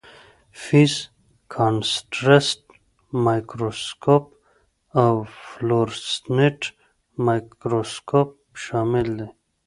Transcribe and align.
فیز 0.63 0.93
کانټرسټ 1.55 2.61
مایکروسکوپ 3.25 4.25
او 5.01 5.13
فلورسینټ 5.47 6.61
مایکروسکوپ 7.25 8.29
شامل 8.65 9.07
دي. 9.19 9.27